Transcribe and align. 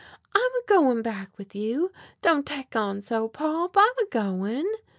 "I'm 0.33 0.41
a 0.41 0.63
goin' 0.67 1.03
back 1.03 1.37
with 1.37 1.53
you. 1.53 1.91
Don't 2.23 2.43
tek 2.47 2.75
on 2.75 3.03
so, 3.03 3.27
Pop, 3.29 3.77
I'm 3.77 3.95
a 4.01 4.07
goin'!" 4.09 4.65